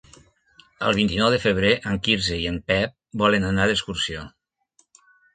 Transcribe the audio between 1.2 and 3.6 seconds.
de febrer en Quirze i en Pep volen